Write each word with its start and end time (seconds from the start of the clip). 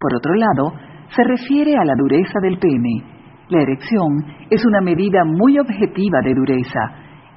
Por 0.00 0.16
otro 0.16 0.32
lado, 0.34 0.72
se 1.14 1.22
refiere 1.22 1.76
a 1.76 1.84
la 1.84 1.92
dureza 1.94 2.40
del 2.40 2.58
pene. 2.58 3.04
La 3.50 3.60
erección 3.60 4.24
es 4.48 4.64
una 4.64 4.80
medida 4.80 5.24
muy 5.26 5.58
objetiva 5.58 6.20
de 6.24 6.32
dureza. 6.32 6.80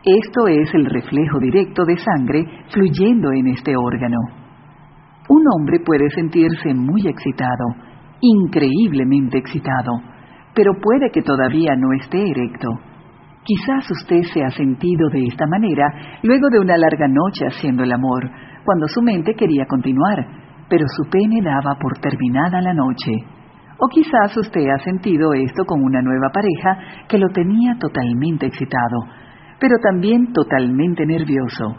Esto 0.02 0.48
es 0.48 0.74
el 0.74 0.86
reflejo 0.86 1.40
directo 1.42 1.84
de 1.84 1.98
sangre 1.98 2.46
fluyendo 2.72 3.34
en 3.34 3.48
este 3.48 3.76
órgano. 3.76 4.18
Un 5.28 5.44
hombre 5.54 5.82
puede 5.86 6.10
sentirse 6.12 6.74
muy 6.74 7.06
excitado, 7.06 7.66
increíblemente 8.22 9.40
excitado, 9.40 10.00
pero 10.56 10.72
puede 10.82 11.12
que 11.12 11.22
todavía 11.22 11.76
no 11.76 11.92
esté 12.00 12.32
erecto. 12.32 12.70
Quizás 13.44 13.92
usted 13.92 14.22
se 14.34 14.42
ha 14.42 14.52
sentido 14.52 15.10
de 15.10 15.26
esta 15.26 15.48
manera 15.48 15.84
luego 16.24 16.48
de 16.50 16.60
una 16.60 16.78
larga 16.78 17.10
noche 17.10 17.46
haciendo 17.46 17.84
el 17.84 17.92
amor, 17.92 18.32
cuando 18.64 18.88
su 18.88 19.02
mente 19.02 19.34
quería 19.36 19.66
continuar, 19.66 20.43
pero 20.74 20.88
su 20.88 21.08
pene 21.08 21.40
daba 21.44 21.78
por 21.80 22.00
terminada 22.00 22.60
la 22.60 22.74
noche. 22.74 23.12
O 23.78 23.88
quizás 23.90 24.36
usted 24.36 24.66
ha 24.70 24.80
sentido 24.80 25.32
esto 25.36 25.66
con 25.66 25.84
una 25.84 26.02
nueva 26.02 26.32
pareja 26.34 27.06
que 27.08 27.20
lo 27.20 27.28
tenía 27.30 27.78
totalmente 27.78 28.48
excitado, 28.48 29.06
pero 29.60 29.76
también 29.84 30.34
totalmente 30.34 31.06
nervioso. 31.06 31.78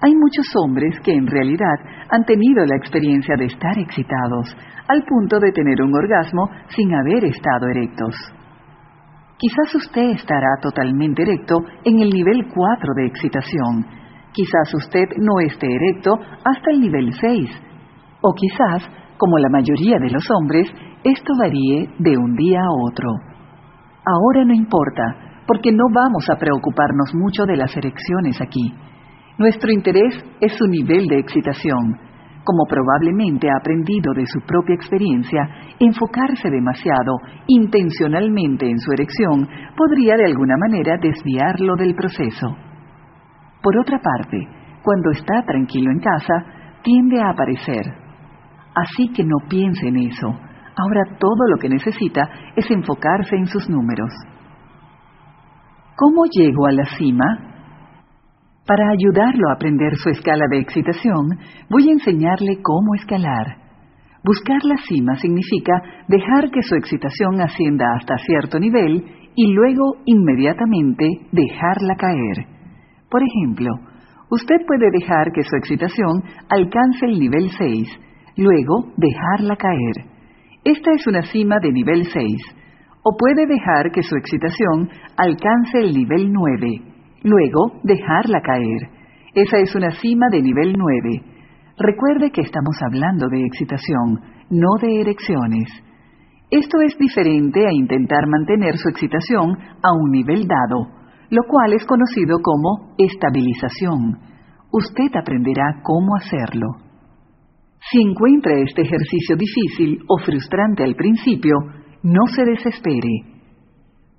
Hay 0.00 0.14
muchos 0.14 0.46
hombres 0.56 0.98
que 1.04 1.12
en 1.12 1.26
realidad 1.26 1.76
han 2.08 2.24
tenido 2.24 2.64
la 2.64 2.76
experiencia 2.76 3.36
de 3.36 3.44
estar 3.44 3.78
excitados, 3.78 4.56
al 4.88 5.04
punto 5.04 5.38
de 5.38 5.52
tener 5.52 5.82
un 5.82 5.94
orgasmo 5.94 6.48
sin 6.68 6.94
haber 6.94 7.26
estado 7.26 7.68
erectos. 7.68 8.14
Quizás 9.36 9.74
usted 9.74 10.08
estará 10.16 10.56
totalmente 10.62 11.20
erecto 11.20 11.58
en 11.84 12.00
el 12.00 12.08
nivel 12.08 12.46
4 12.48 12.94
de 12.96 13.06
excitación. 13.08 13.86
Quizás 14.32 14.72
usted 14.72 15.04
no 15.18 15.38
esté 15.40 15.66
erecto 15.66 16.14
hasta 16.46 16.70
el 16.70 16.80
nivel 16.80 17.12
6. 17.12 17.71
O 18.22 18.32
quizás, 18.34 18.88
como 19.18 19.38
la 19.38 19.48
mayoría 19.50 19.98
de 19.98 20.10
los 20.10 20.24
hombres, 20.30 20.68
esto 21.04 21.32
varíe 21.38 21.88
de 21.98 22.16
un 22.16 22.34
día 22.34 22.60
a 22.60 22.90
otro. 22.90 23.10
Ahora 24.04 24.44
no 24.44 24.54
importa, 24.54 25.02
porque 25.46 25.72
no 25.72 25.84
vamos 25.92 26.28
a 26.30 26.36
preocuparnos 26.36 27.14
mucho 27.14 27.44
de 27.44 27.56
las 27.56 27.76
erecciones 27.76 28.40
aquí. 28.40 28.72
Nuestro 29.38 29.72
interés 29.72 30.14
es 30.40 30.52
su 30.56 30.66
nivel 30.66 31.06
de 31.06 31.18
excitación. 31.18 31.98
Como 32.44 32.64
probablemente 32.68 33.48
ha 33.48 33.58
aprendido 33.58 34.12
de 34.14 34.26
su 34.26 34.40
propia 34.40 34.74
experiencia, 34.74 35.48
enfocarse 35.78 36.50
demasiado 36.50 37.14
intencionalmente 37.46 38.68
en 38.68 38.78
su 38.78 38.92
erección 38.92 39.48
podría 39.76 40.16
de 40.16 40.26
alguna 40.26 40.56
manera 40.56 40.96
desviarlo 41.00 41.76
del 41.76 41.94
proceso. 41.94 42.56
Por 43.62 43.78
otra 43.78 43.98
parte, 43.98 44.38
cuando 44.82 45.10
está 45.12 45.42
tranquilo 45.44 45.90
en 45.92 46.00
casa, 46.00 46.80
tiende 46.82 47.20
a 47.20 47.30
aparecer. 47.30 48.01
Así 48.74 49.12
que 49.12 49.24
no 49.24 49.36
piense 49.48 49.88
en 49.88 49.96
eso. 49.98 50.28
Ahora 50.28 51.16
todo 51.18 51.48
lo 51.50 51.58
que 51.58 51.68
necesita 51.68 52.22
es 52.56 52.70
enfocarse 52.70 53.36
en 53.36 53.46
sus 53.46 53.68
números. 53.68 54.10
¿Cómo 55.96 56.24
llego 56.30 56.66
a 56.66 56.72
la 56.72 56.84
cima? 56.96 57.24
Para 58.66 58.90
ayudarlo 58.90 59.50
a 59.50 59.54
aprender 59.54 59.96
su 59.96 60.08
escala 60.08 60.46
de 60.50 60.60
excitación, 60.60 61.26
voy 61.68 61.88
a 61.88 61.92
enseñarle 61.92 62.62
cómo 62.62 62.94
escalar. 62.94 63.58
Buscar 64.24 64.62
la 64.64 64.76
cima 64.88 65.16
significa 65.16 65.72
dejar 66.08 66.50
que 66.50 66.62
su 66.62 66.76
excitación 66.76 67.40
ascienda 67.40 67.86
hasta 67.98 68.16
cierto 68.18 68.58
nivel 68.58 69.04
y 69.34 69.52
luego 69.52 69.96
inmediatamente 70.06 71.06
dejarla 71.32 71.96
caer. 71.96 72.46
Por 73.10 73.20
ejemplo, 73.22 73.68
usted 74.30 74.56
puede 74.66 74.90
dejar 74.92 75.32
que 75.32 75.42
su 75.42 75.56
excitación 75.56 76.22
alcance 76.48 77.06
el 77.06 77.18
nivel 77.18 77.50
6, 77.50 77.88
luego 78.36 78.92
dejarla 78.96 79.56
caer. 79.56 80.06
Esta 80.64 80.92
es 80.92 81.06
una 81.06 81.22
cima 81.22 81.56
de 81.60 81.72
nivel 81.72 82.06
6. 82.06 82.24
O 83.04 83.16
puede 83.16 83.46
dejar 83.46 83.90
que 83.90 84.02
su 84.02 84.16
excitación 84.16 84.88
alcance 85.16 85.78
el 85.78 85.92
nivel 85.92 86.32
9 86.32 86.92
Luego, 87.24 87.78
dejarla 87.84 88.40
caer. 88.40 88.90
Esa 89.34 89.58
es 89.58 89.74
una 89.74 89.92
cima 89.92 90.26
de 90.30 90.42
nivel 90.42 90.74
9. 90.76 91.22
Recuerde 91.78 92.30
que 92.30 92.42
estamos 92.42 92.76
hablando 92.84 93.28
de 93.28 93.46
excitación, 93.46 94.20
no 94.50 94.68
de 94.80 95.00
erecciones. 95.00 95.68
Esto 96.50 96.80
es 96.82 96.98
diferente 96.98 97.66
a 97.66 97.72
intentar 97.72 98.26
mantener 98.26 98.76
su 98.76 98.88
excitación 98.88 99.56
a 99.82 99.92
un 99.92 100.10
nivel 100.10 100.46
dado, 100.46 100.88
lo 101.30 101.42
cual 101.48 101.72
es 101.72 101.86
conocido 101.86 102.38
como 102.42 102.94
estabilización. 102.98 104.18
Usted 104.72 105.16
aprenderá 105.16 105.80
cómo 105.82 106.16
hacerlo. 106.16 106.66
Si 107.90 108.00
encuentra 108.00 108.54
este 108.58 108.82
ejercicio 108.82 109.36
difícil 109.36 110.04
o 110.08 110.18
frustrante 110.24 110.84
al 110.84 110.94
principio, 110.94 111.54
no 112.02 112.26
se 112.34 112.44
desespere 112.44 113.32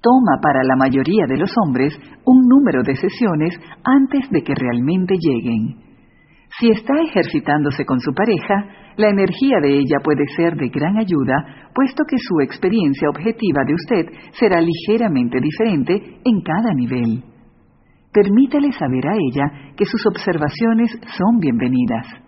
toma 0.04 0.38
para 0.44 0.64
la 0.64 0.76
mayoría 0.76 1.26
de 1.26 1.38
los 1.38 1.50
hombres 1.64 1.98
un 2.26 2.46
número 2.46 2.84
de 2.84 2.96
sesiones 2.96 3.56
antes 3.84 4.30
de 4.30 4.44
que 4.44 4.54
realmente 4.54 5.16
lleguen. 5.18 5.80
Si 6.60 6.70
está 6.70 6.94
ejercitándose 7.02 7.86
con 7.86 8.00
su 8.00 8.14
pareja, 8.14 8.94
la 8.98 9.10
energía 9.10 9.58
de 9.60 9.74
ella 9.74 9.98
puede 10.04 10.28
ser 10.36 10.56
de 10.56 10.70
gran 10.70 10.98
ayuda, 10.98 11.72
puesto 11.74 12.04
que 12.08 12.18
su 12.20 12.42
experiencia 12.42 13.10
objetiva 13.10 13.64
de 13.66 13.74
usted 13.74 14.06
será 14.38 14.62
ligeramente 14.62 15.40
diferente 15.40 16.20
en 16.24 16.42
cada 16.42 16.74
nivel. 16.76 17.24
Permítale 18.12 18.72
saber 18.74 19.08
a 19.08 19.16
ella 19.16 19.74
que 19.76 19.86
sus 19.86 20.06
observaciones 20.06 20.92
son 21.18 21.40
bienvenidas. 21.40 22.23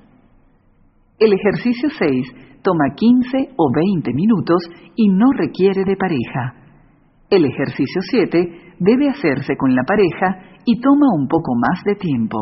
El 1.17 1.31
ejercicio 1.31 1.89
6 1.97 2.61
toma 2.61 2.93
15 2.93 3.53
o 3.55 3.71
20 3.73 4.13
minutos 4.13 4.57
y 4.97 5.07
no 5.07 5.27
requiere 5.37 5.85
de 5.85 5.95
pareja. 5.95 6.53
El 7.29 7.45
ejercicio 7.45 8.01
7 8.01 8.75
debe 8.79 9.09
hacerse 9.09 9.55
con 9.55 9.73
la 9.73 9.83
pareja 9.83 10.59
y 10.65 10.81
toma 10.81 11.07
un 11.17 11.27
poco 11.29 11.55
más 11.55 11.81
de 11.85 11.95
tiempo. 11.95 12.37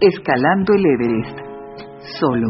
Escalando 0.00 0.72
el 0.72 0.86
Everest. 0.86 1.38
Solo. 2.18 2.48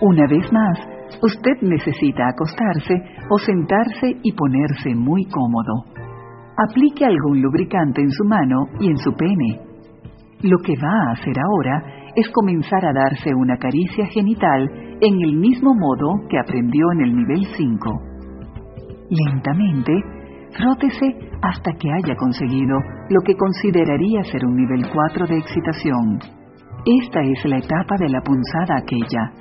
Una 0.00 0.28
vez 0.28 0.52
más, 0.52 0.78
usted 1.20 1.60
necesita 1.62 2.28
acostarse 2.28 2.94
o 3.28 3.38
sentarse 3.38 4.18
y 4.22 4.32
ponerse 4.34 4.94
muy 4.94 5.24
cómodo. 5.24 5.84
Aplique 6.56 7.04
algún 7.04 7.42
lubricante 7.42 8.02
en 8.02 8.10
su 8.10 8.24
mano 8.24 8.66
y 8.78 8.88
en 8.88 8.96
su 8.98 9.12
pene. 9.14 9.60
Lo 10.42 10.58
que 10.58 10.74
va 10.76 11.08
a 11.08 11.12
hacer 11.14 11.34
ahora 11.36 11.97
es 12.16 12.28
comenzar 12.30 12.84
a 12.84 12.92
darse 12.92 13.34
una 13.34 13.56
caricia 13.56 14.06
genital 14.06 14.70
en 15.00 15.14
el 15.22 15.36
mismo 15.36 15.74
modo 15.74 16.26
que 16.28 16.38
aprendió 16.38 16.84
en 16.92 17.00
el 17.02 17.16
nivel 17.16 17.46
5. 17.56 18.00
Lentamente, 19.10 19.92
frótese 20.56 21.16
hasta 21.42 21.72
que 21.72 21.88
haya 21.92 22.16
conseguido 22.16 22.78
lo 23.10 23.20
que 23.24 23.34
consideraría 23.34 24.22
ser 24.24 24.44
un 24.44 24.56
nivel 24.56 24.84
4 24.92 25.26
de 25.26 25.38
excitación. 25.38 26.18
Esta 26.84 27.20
es 27.20 27.44
la 27.44 27.58
etapa 27.58 27.96
de 27.98 28.08
la 28.08 28.20
punzada 28.20 28.76
aquella, 28.78 29.32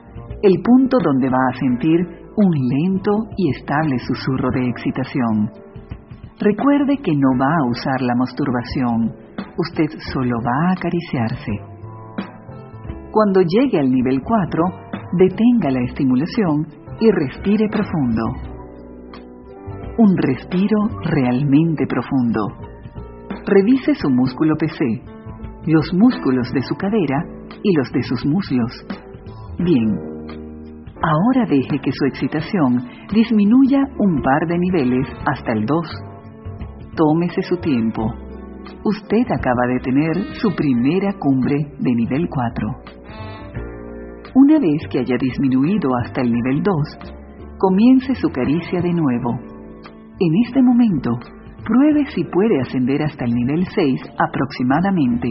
el 0.42 0.62
punto 0.62 0.98
donde 1.04 1.30
va 1.30 1.44
a 1.50 1.60
sentir 1.60 2.00
un 2.36 2.52
lento 2.52 3.12
y 3.36 3.50
estable 3.50 3.98
susurro 4.00 4.50
de 4.52 4.70
excitación. 4.70 5.50
Recuerde 6.40 6.98
que 6.98 7.14
no 7.16 7.30
va 7.40 7.52
a 7.52 7.70
usar 7.70 8.02
la 8.02 8.14
masturbación, 8.16 9.12
usted 9.58 9.90
solo 10.14 10.36
va 10.46 10.70
a 10.70 10.74
acariciarse. 10.74 11.77
Cuando 13.12 13.42
llegue 13.42 13.80
al 13.80 13.90
nivel 13.90 14.22
4, 14.22 14.64
detenga 15.14 15.72
la 15.72 15.84
estimulación 15.84 16.68
y 17.00 17.12
respire 17.12 17.68
profundo 17.70 18.58
un 19.98 20.16
respiro 20.16 20.78
realmente 21.04 21.88
profundo. 21.88 22.48
Revise 23.46 23.96
su 23.96 24.10
músculo 24.10 24.56
PC, 24.56 24.86
los 25.66 25.92
músculos 25.94 26.52
de 26.54 26.62
su 26.62 26.76
cadera 26.76 27.24
y 27.64 27.76
los 27.76 27.92
de 27.92 28.04
sus 28.04 28.26
muslos. 28.26 28.86
Bien, 29.58 29.98
ahora 31.02 31.46
deje 31.50 31.80
que 31.80 31.92
su 31.92 32.06
excitación 32.06 32.88
disminuya 33.12 33.80
un 33.98 34.22
par 34.22 34.48
de 34.48 34.60
niveles 34.60 35.08
hasta 35.26 35.54
el 35.54 35.66
2. 35.66 35.88
Tómese 36.96 37.42
su 37.42 37.58
tiempo. 37.58 38.14
Usted 38.84 39.26
acaba 39.32 39.66
de 39.68 39.80
tener 39.80 40.36
su 40.36 40.54
primera 40.56 41.14
cumbre 41.18 41.56
de 41.80 41.92
nivel 41.96 42.28
4. 42.30 42.87
Una 44.40 44.60
vez 44.60 44.88
que 44.92 45.00
haya 45.00 45.18
disminuido 45.20 45.90
hasta 46.06 46.22
el 46.22 46.32
nivel 46.32 46.62
2, 46.62 46.76
comience 47.58 48.14
su 48.14 48.30
caricia 48.30 48.80
de 48.82 48.94
nuevo 48.94 49.32
en 50.20 50.32
este 50.46 50.62
momento, 50.62 51.10
pruebe 51.66 52.06
si 52.14 52.24
puede 52.24 52.62
ascender 52.62 53.02
hasta 53.02 53.26
el 53.26 53.34
nivel 53.34 53.66
6 53.66 54.00
aproximadamente. 54.20 55.30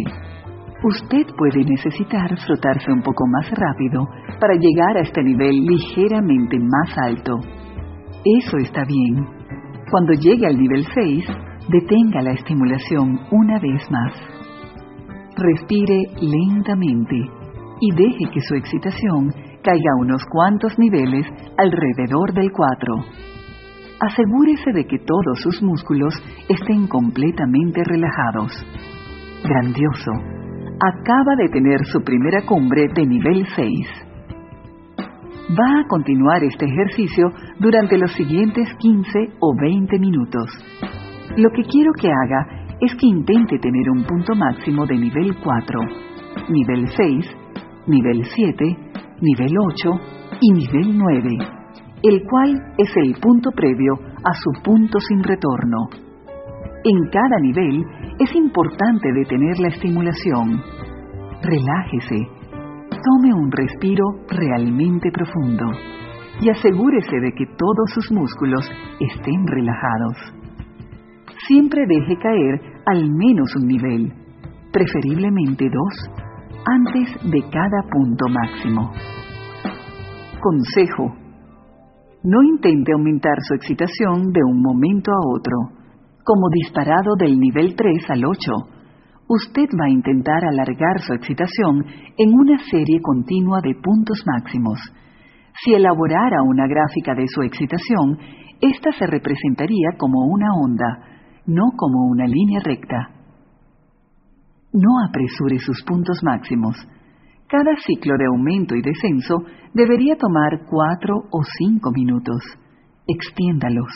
Usted 0.82 1.24
puede 1.38 1.64
necesitar 1.64 2.36
frotarse 2.44 2.90
un 2.90 3.02
poco 3.02 3.24
más 3.28 3.48
rápido 3.52 4.08
para 4.40 4.54
llegar 4.54 4.96
a 4.96 5.02
este 5.02 5.22
nivel 5.22 5.54
ligeramente 5.54 6.58
más 6.58 6.98
alto. 6.98 7.38
Eso 8.24 8.56
está 8.56 8.84
bien. 8.86 9.24
Cuando 9.88 10.14
llegue 10.14 10.48
al 10.48 10.58
nivel 10.58 10.84
6, 10.92 11.24
detenga 11.68 12.22
la 12.22 12.32
estimulación 12.32 13.20
una 13.30 13.60
vez 13.60 13.88
más. 13.88 14.12
Respire 15.36 15.96
lentamente 16.20 17.45
y 17.80 17.90
deje 17.94 18.30
que 18.32 18.40
su 18.40 18.54
excitación 18.54 19.32
caiga 19.62 19.96
unos 20.00 20.22
cuantos 20.30 20.78
niveles 20.78 21.26
alrededor 21.58 22.32
del 22.32 22.50
4. 22.52 22.94
Asegúrese 24.00 24.72
de 24.72 24.86
que 24.86 24.98
todos 24.98 25.40
sus 25.40 25.62
músculos 25.62 26.14
estén 26.48 26.86
completamente 26.86 27.82
relajados. 27.84 28.52
Grandioso. 29.42 30.12
Acaba 30.78 31.34
de 31.36 31.48
tener 31.48 31.84
su 31.86 32.02
primera 32.02 32.42
cumbre 32.44 32.88
de 32.94 33.06
nivel 33.06 33.46
6. 33.56 34.06
Va 35.58 35.80
a 35.80 35.86
continuar 35.88 36.44
este 36.44 36.66
ejercicio 36.66 37.30
durante 37.58 37.96
los 37.96 38.12
siguientes 38.12 38.68
15 38.78 39.18
o 39.40 39.54
20 39.58 39.98
minutos. 39.98 40.50
Lo 41.36 41.50
que 41.50 41.62
quiero 41.62 41.92
que 41.92 42.08
haga 42.08 42.66
es 42.80 42.94
que 42.96 43.06
intente 43.06 43.58
tener 43.58 43.88
un 43.90 44.04
punto 44.04 44.34
máximo 44.34 44.84
de 44.86 44.98
nivel 44.98 45.34
4, 45.42 45.80
nivel 46.50 46.88
6, 46.88 47.45
nivel 47.86 48.24
7, 48.24 48.64
nivel 49.20 49.52
8 49.58 49.90
y 50.40 50.52
nivel 50.52 50.98
9, 50.98 51.28
el 52.02 52.22
cual 52.28 52.74
es 52.78 52.90
el 52.96 53.14
punto 53.20 53.50
previo 53.52 53.94
a 54.24 54.32
su 54.34 54.62
punto 54.62 54.98
sin 55.00 55.22
retorno. 55.22 55.88
En 56.84 57.10
cada 57.10 57.38
nivel 57.40 57.84
es 58.18 58.34
importante 58.34 59.12
detener 59.12 59.58
la 59.58 59.68
estimulación. 59.68 60.62
Relájese, 61.42 62.16
tome 62.90 63.34
un 63.34 63.50
respiro 63.50 64.04
realmente 64.28 65.10
profundo 65.10 65.64
y 66.40 66.50
asegúrese 66.50 67.16
de 67.20 67.32
que 67.32 67.46
todos 67.46 67.90
sus 67.94 68.12
músculos 68.12 68.68
estén 69.00 69.46
relajados. 69.46 70.46
Siempre 71.46 71.84
deje 71.86 72.16
caer 72.18 72.60
al 72.86 73.10
menos 73.10 73.54
un 73.56 73.66
nivel, 73.66 74.12
preferiblemente 74.72 75.68
dos, 75.70 76.25
antes 76.66 77.08
de 77.30 77.40
cada 77.48 77.80
punto 77.88 78.26
máximo. 78.28 78.90
Consejo. 80.40 81.14
No 82.24 82.42
intente 82.42 82.92
aumentar 82.92 83.36
su 83.46 83.54
excitación 83.54 84.32
de 84.32 84.40
un 84.42 84.60
momento 84.60 85.12
a 85.12 85.20
otro, 85.30 85.56
como 86.24 86.48
disparado 86.50 87.14
del 87.16 87.38
nivel 87.38 87.76
3 87.76 88.10
al 88.10 88.24
8. 88.24 88.52
Usted 89.28 89.68
va 89.80 89.86
a 89.86 89.90
intentar 89.90 90.44
alargar 90.44 90.98
su 91.06 91.14
excitación 91.14 91.84
en 92.18 92.34
una 92.34 92.58
serie 92.68 93.00
continua 93.00 93.60
de 93.62 93.74
puntos 93.80 94.24
máximos. 94.26 94.80
Si 95.62 95.72
elaborara 95.72 96.42
una 96.42 96.66
gráfica 96.66 97.14
de 97.14 97.26
su 97.28 97.42
excitación, 97.42 98.18
ésta 98.60 98.90
se 98.98 99.06
representaría 99.06 99.90
como 99.98 100.26
una 100.26 100.48
onda, 100.52 100.98
no 101.46 101.62
como 101.76 102.08
una 102.10 102.26
línea 102.26 102.60
recta. 102.64 103.15
No 104.76 104.90
apresure 105.08 105.58
sus 105.58 105.82
puntos 105.84 106.20
máximos. 106.22 106.76
Cada 107.48 107.74
ciclo 107.86 108.12
de 108.18 108.26
aumento 108.26 108.74
y 108.74 108.82
descenso 108.82 109.38
debería 109.72 110.16
tomar 110.16 110.66
cuatro 110.68 111.14
o 111.30 111.40
cinco 111.58 111.92
minutos. 111.92 112.42
Extiéndalos. 113.06 113.88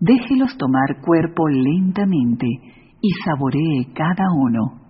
Déjelos 0.00 0.56
tomar 0.58 1.00
cuerpo 1.00 1.46
lentamente 1.46 2.46
y 3.00 3.10
saboree 3.24 3.92
cada 3.94 4.24
uno. 4.34 4.80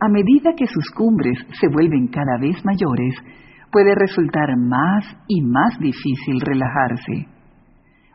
A 0.00 0.08
medida 0.08 0.54
que 0.56 0.66
sus 0.66 0.90
cumbres 0.90 1.38
se 1.60 1.68
vuelven 1.68 2.08
cada 2.08 2.36
vez 2.40 2.56
mayores, 2.64 3.14
puede 3.70 3.94
resultar 3.94 4.56
más 4.58 5.04
y 5.28 5.40
más 5.40 5.78
difícil 5.78 6.40
relajarse. 6.40 7.28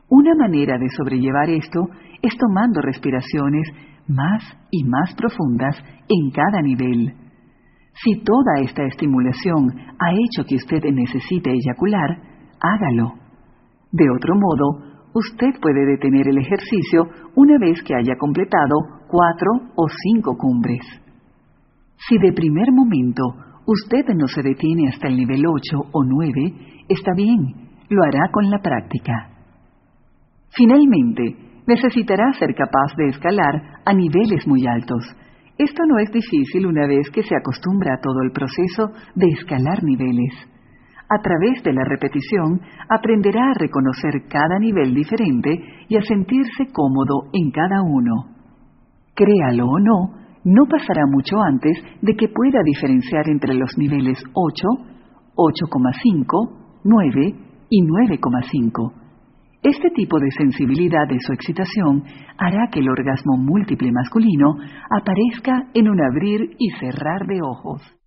Una 0.10 0.36
manera 0.36 0.78
de 0.78 0.90
sobrellevar 0.90 1.50
esto 1.52 1.88
es 2.22 2.36
tomando 2.38 2.82
respiraciones 2.82 3.66
más 4.14 4.44
y 4.70 4.84
más 4.84 5.14
profundas 5.16 5.76
en 6.08 6.32
cada 6.32 6.62
nivel. 6.62 7.14
Si 7.94 8.24
toda 8.24 8.62
esta 8.64 8.84
estimulación 8.84 9.68
ha 10.00 10.12
hecho 10.12 10.48
que 10.48 10.56
usted 10.56 10.84
necesite 10.92 11.52
eyacular, 11.52 12.10
hágalo. 12.60 13.14
De 13.92 14.06
otro 14.10 14.36
modo, 14.36 14.92
usted 15.14 15.60
puede 15.62 15.86
detener 15.86 16.28
el 16.28 16.38
ejercicio 16.38 17.08
una 17.36 17.58
vez 17.60 17.82
que 17.84 17.96
haya 17.96 18.16
completado 18.18 18.76
cuatro 19.08 19.52
o 19.76 19.88
cinco 19.90 20.38
cumbres. 20.38 20.82
Si 22.08 22.18
de 22.18 22.32
primer 22.34 22.72
momento 22.72 23.24
usted 23.66 24.06
no 24.16 24.28
se 24.28 24.42
detiene 24.42 24.90
hasta 24.90 25.08
el 25.08 25.18
nivel 25.18 25.46
8 25.46 25.90
o 25.92 26.04
9, 26.04 26.86
está 26.90 27.12
bien, 27.16 27.40
lo 27.90 28.04
hará 28.04 28.32
con 28.32 28.50
la 28.50 28.60
práctica. 28.60 29.30
Finalmente, 30.50 31.51
necesitará 31.68 32.32
ser 32.34 32.54
capaz 32.56 32.96
de 32.98 33.08
escalar 33.08 33.82
a 33.86 33.94
niveles 33.94 34.48
muy 34.48 34.66
altos. 34.68 35.04
Esto 35.58 35.84
no 35.86 36.00
es 36.00 36.12
difícil 36.12 36.66
una 36.66 36.88
vez 36.88 37.10
que 37.12 37.24
se 37.24 37.36
acostumbra 37.36 37.96
a 37.96 38.02
todo 38.02 38.22
el 38.24 38.32
proceso 38.32 38.92
de 39.16 39.28
escalar 39.28 39.84
niveles. 39.84 40.34
A 41.10 41.22
través 41.22 41.62
de 41.64 41.74
la 41.74 41.84
repetición 41.84 42.62
aprenderá 42.90 43.52
a 43.52 43.60
reconocer 43.60 44.28
cada 44.30 44.58
nivel 44.60 44.94
diferente 44.94 45.60
y 45.90 45.98
a 45.98 46.02
sentirse 46.02 46.72
cómodo 46.72 47.30
en 47.34 47.52
cada 47.52 47.82
uno. 47.84 48.32
Créalo 49.14 49.66
o 49.68 49.80
no, 49.80 50.22
no 50.46 50.66
pasará 50.66 51.04
mucho 51.06 51.36
antes 51.42 51.78
de 52.02 52.16
que 52.16 52.30
pueda 52.30 52.64
diferenciar 52.64 53.30
entre 53.30 53.54
los 53.54 53.78
niveles 53.78 54.24
8, 54.34 54.68
8,5, 55.36 56.82
9 56.86 57.36
y 57.70 57.82
9,5 57.82 59.01
este 59.64 59.90
tipo 59.92 60.20
de 60.20 60.32
sensibilidad 60.32 61.08
de 61.08 61.20
su 61.20 61.34
excitación 61.34 62.04
hará 62.38 62.70
que 62.72 62.80
el 62.80 62.90
orgasmo 62.90 63.38
múltiple 63.38 63.92
masculino 63.92 64.56
aparezca 64.90 65.68
en 65.74 65.88
un 65.88 66.02
abrir 66.02 66.56
y 66.58 66.70
cerrar 66.80 67.28
de 67.28 67.42
ojos. 67.42 68.01